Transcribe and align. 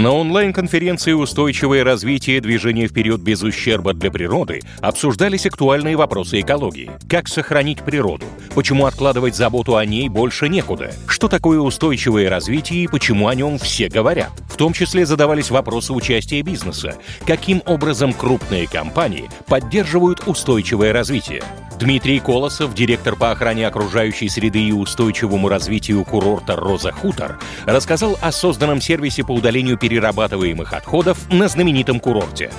На 0.00 0.12
онлайн-конференции 0.12 1.12
«Устойчивое 1.12 1.84
развитие 1.84 2.40
движения 2.40 2.88
вперед 2.88 3.20
без 3.20 3.42
ущерба 3.42 3.92
для 3.92 4.10
природы» 4.10 4.62
обсуждались 4.80 5.44
актуальные 5.44 5.94
вопросы 5.94 6.40
экологии. 6.40 6.90
Как 7.06 7.28
сохранить 7.28 7.82
природу? 7.82 8.24
Почему 8.54 8.86
откладывать 8.86 9.36
заботу 9.36 9.76
о 9.76 9.84
ней 9.84 10.08
больше 10.08 10.48
некуда? 10.48 10.90
Что 11.06 11.28
такое 11.28 11.60
устойчивое 11.60 12.30
развитие 12.30 12.84
и 12.84 12.88
почему 12.88 13.28
о 13.28 13.34
нем 13.34 13.58
все 13.58 13.90
говорят? 13.90 14.30
В 14.48 14.56
том 14.56 14.72
числе 14.72 15.04
задавались 15.04 15.50
вопросы 15.50 15.92
участия 15.92 16.40
бизнеса. 16.40 16.94
Каким 17.26 17.62
образом 17.66 18.14
крупные 18.14 18.66
компании 18.66 19.28
поддерживают 19.48 20.26
устойчивое 20.26 20.94
развитие? 20.94 21.42
Дмитрий 21.80 22.20
Колосов, 22.20 22.74
директор 22.74 23.16
по 23.16 23.30
охране 23.30 23.66
окружающей 23.66 24.28
среды 24.28 24.62
и 24.62 24.70
устойчивому 24.70 25.48
развитию 25.48 26.04
курорта 26.04 26.54
«Роза 26.54 26.92
Хутор», 26.92 27.38
рассказал 27.64 28.18
о 28.20 28.32
созданном 28.32 28.82
сервисе 28.82 29.24
по 29.24 29.32
удалению 29.32 29.78
перерабатываемых 29.90 30.72
отходов 30.72 31.18
на 31.32 31.48
знаменитом 31.48 31.98
курорте. 31.98 32.52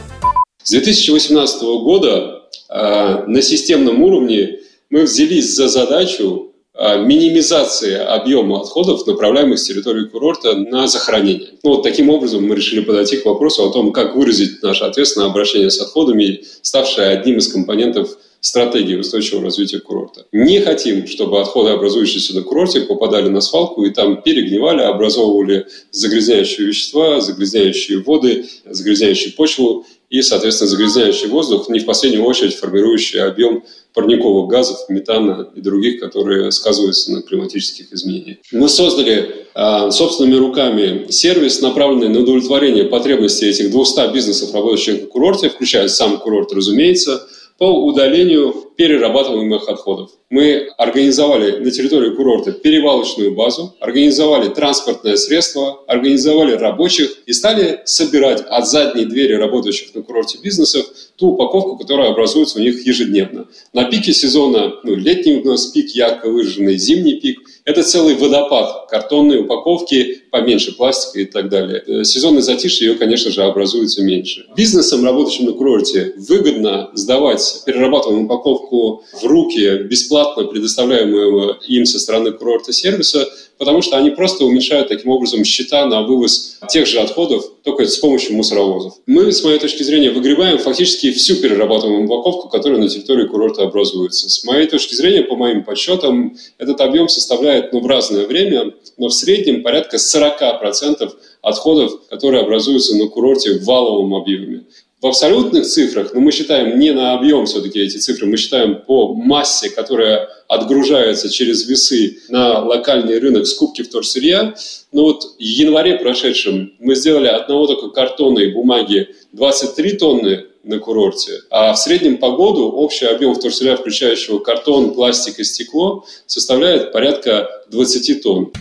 С 0.63 0.71
2018 0.71 1.61
года 1.61 2.43
э, 2.69 3.23
на 3.25 3.41
системном 3.41 4.03
уровне 4.03 4.59
мы 4.89 5.03
взялись 5.03 5.55
за 5.55 5.69
задачу 5.69 6.51
э, 6.73 7.01
минимизации 7.05 7.95
объема 7.95 8.59
отходов, 8.59 9.07
направляемых 9.07 9.59
с 9.59 9.63
территории 9.63 10.07
курорта 10.07 10.55
на 10.55 10.87
захоронение. 10.87 11.51
Ну, 11.63 11.75
вот 11.75 11.83
таким 11.83 12.09
образом 12.09 12.45
мы 12.45 12.55
решили 12.55 12.81
подойти 12.81 13.15
к 13.17 13.25
вопросу 13.25 13.63
о 13.63 13.71
том, 13.71 13.93
как 13.93 14.15
выразить 14.15 14.61
наше 14.61 14.83
ответственное 14.83 15.27
обращение 15.27 15.69
с 15.69 15.79
отходами, 15.79 16.43
ставшее 16.61 17.07
одним 17.07 17.37
из 17.37 17.47
компонентов 17.47 18.09
стратегии 18.41 18.95
устойчивого 18.95 19.45
развития 19.45 19.79
курорта. 19.79 20.25
Не 20.31 20.59
хотим, 20.59 21.07
чтобы 21.07 21.39
отходы, 21.39 21.69
образующиеся 21.69 22.35
на 22.35 22.41
курорте, 22.41 22.81
попадали 22.81 23.29
на 23.29 23.39
свалку 23.39 23.85
и 23.85 23.91
там 23.91 24.21
перегнивали, 24.21 24.81
образовывали 24.81 25.67
загрязняющие 25.91 26.67
вещества, 26.67 27.21
загрязняющие 27.21 27.99
воды, 27.99 28.45
загрязняющие 28.65 29.33
почву 29.33 29.85
и, 30.09 30.21
соответственно, 30.23 30.69
загрязняющий 30.69 31.27
воздух, 31.29 31.69
не 31.69 31.79
в 31.79 31.85
последнюю 31.85 32.25
очередь 32.25 32.55
формирующий 32.55 33.21
объем 33.21 33.63
парниковых 33.93 34.49
газов, 34.49 34.89
метана 34.89 35.49
и 35.55 35.61
других, 35.61 35.99
которые 35.99 36.51
сказываются 36.51 37.11
на 37.11 37.21
климатических 37.21 37.93
изменениях. 37.93 38.37
Мы 38.51 38.67
создали 38.69 39.47
э, 39.53 39.91
собственными 39.91 40.35
руками 40.35 41.11
сервис, 41.11 41.61
направленный 41.61 42.09
на 42.09 42.21
удовлетворение 42.21 42.85
потребностей 42.85 43.49
этих 43.49 43.71
200 43.71 44.13
бизнесов, 44.13 44.53
работающих 44.53 45.01
на 45.01 45.07
курорте, 45.07 45.49
включая 45.49 45.87
сам 45.87 46.19
курорт, 46.19 46.51
разумеется, 46.53 47.27
по 47.57 47.85
удалению 47.85 48.53
перерабатываемых 48.75 49.69
отходов. 49.69 50.11
Мы 50.29 50.69
организовали 50.77 51.57
на 51.57 51.71
территории 51.71 52.15
курорта 52.15 52.51
перевалочную 52.51 53.35
базу, 53.35 53.75
организовали 53.79 54.49
транспортное 54.49 55.17
средство, 55.17 55.83
организовали 55.87 56.53
рабочих 56.53 57.11
и 57.25 57.33
стали 57.33 57.81
собирать 57.85 58.41
от 58.41 58.67
задней 58.67 59.05
двери 59.05 59.33
работающих 59.33 59.93
на 59.93 60.01
курорте 60.01 60.39
бизнесов 60.41 60.85
ту 61.17 61.33
упаковку, 61.33 61.77
которая 61.77 62.09
образуется 62.09 62.59
у 62.59 62.61
них 62.61 62.85
ежедневно. 62.85 63.47
На 63.73 63.83
пике 63.83 64.13
сезона, 64.13 64.73
ну, 64.83 64.95
летний 64.95 65.35
у 65.35 65.45
нас 65.45 65.67
пик, 65.67 65.89
ярко 65.89 66.29
выраженный 66.29 66.77
зимний 66.77 67.19
пик, 67.19 67.41
это 67.65 67.83
целый 67.83 68.15
водопад 68.15 68.89
картонной 68.89 69.41
упаковки, 69.41 70.20
поменьше 70.31 70.75
пластика 70.75 71.19
и 71.19 71.25
так 71.25 71.49
далее. 71.49 71.83
Э, 71.85 72.03
сезонный 72.03 72.41
затишье 72.41 72.87
ее, 72.87 72.95
конечно 72.95 73.31
же, 73.31 73.43
образуется 73.43 74.01
меньше. 74.01 74.47
Бизнесам, 74.55 75.05
работающим 75.05 75.45
на 75.45 75.51
курорте, 75.51 76.13
выгодно 76.17 76.89
сдавать 76.93 77.63
перерабатываемую 77.65 78.25
упаковку 78.25 79.03
в 79.21 79.23
руки 79.25 79.83
бесплатно 79.83 80.45
предоставляемого 80.45 81.59
им 81.67 81.85
со 81.85 81.99
стороны 81.99 82.31
курорта 82.31 82.71
сервиса, 82.71 83.27
потому 83.61 83.83
что 83.83 83.95
они 83.95 84.09
просто 84.09 84.43
уменьшают 84.43 84.87
таким 84.87 85.11
образом 85.11 85.45
счета 85.45 85.85
на 85.85 86.01
вывоз 86.01 86.57
тех 86.67 86.87
же 86.87 86.99
отходов, 86.99 87.45
только 87.61 87.85
с 87.85 87.95
помощью 87.97 88.35
мусоровозов. 88.35 88.95
Мы, 89.05 89.31
с 89.31 89.43
моей 89.43 89.59
точки 89.59 89.83
зрения, 89.83 90.09
выгребаем 90.09 90.57
фактически 90.57 91.11
всю 91.11 91.35
перерабатываемую 91.35 92.05
упаковку, 92.05 92.49
которая 92.49 92.79
на 92.79 92.89
территории 92.89 93.27
курорта 93.27 93.61
образуется. 93.61 94.31
С 94.31 94.43
моей 94.45 94.65
точки 94.65 94.95
зрения, 94.95 95.21
по 95.21 95.35
моим 95.35 95.63
подсчетам, 95.63 96.35
этот 96.57 96.81
объем 96.81 97.07
составляет 97.07 97.71
ну, 97.71 97.81
в 97.81 97.85
разное 97.85 98.25
время, 98.25 98.73
но 98.97 99.09
в 99.09 99.13
среднем 99.13 99.61
порядка 99.61 99.97
40% 99.97 101.11
отходов, 101.43 102.07
которые 102.09 102.41
образуются 102.41 102.97
на 102.97 103.09
курорте 103.09 103.59
в 103.59 103.63
валовом 103.65 104.15
объеме. 104.15 104.63
В 105.01 105.07
абсолютных 105.07 105.65
цифрах, 105.65 106.13
но 106.13 106.19
мы 106.19 106.31
считаем 106.31 106.77
не 106.77 106.91
на 106.91 107.13
объем 107.13 107.47
все-таки 107.47 107.79
эти 107.79 107.97
цифры, 107.97 108.27
мы 108.27 108.37
считаем 108.37 108.75
по 108.75 109.15
массе, 109.15 109.71
которая 109.71 110.29
отгружается 110.47 111.27
через 111.27 111.67
весы 111.67 112.19
на 112.29 112.59
локальный 112.63 113.17
рынок 113.17 113.47
скупки 113.47 113.81
вторсырья. 113.81 114.53
Но 114.91 115.01
вот 115.05 115.23
в 115.23 115.41
январе 115.41 115.97
прошедшем 115.97 116.73
мы 116.77 116.93
сделали 116.93 117.25
одного 117.25 117.65
только 117.65 117.89
картона 117.89 118.39
и 118.39 118.51
бумаги 118.51 119.07
23 119.31 119.93
тонны 119.93 120.45
на 120.63 120.77
курорте, 120.77 121.39
а 121.49 121.73
в 121.73 121.79
среднем 121.79 122.17
по 122.17 122.29
году 122.33 122.69
общий 122.69 123.07
объем 123.07 123.33
вторсырья, 123.33 123.77
включающего 123.77 124.37
картон, 124.37 124.93
пластик 124.93 125.39
и 125.39 125.43
стекло, 125.43 126.05
составляет 126.27 126.91
порядка 126.91 127.49
20 127.71 128.21
тонн. 128.21 128.51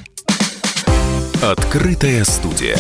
Открытая 1.43 2.25
студия. 2.25 2.79